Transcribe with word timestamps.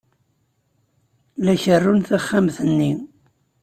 La 1.45 1.53
kerrun 1.61 1.99
taxxamt-nni. 2.07 2.91